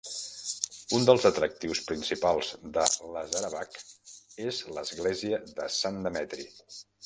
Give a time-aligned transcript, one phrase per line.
[0.99, 3.79] Un dels atractius principals de Lazarevac
[4.49, 6.53] és l'església de Sant Demetri.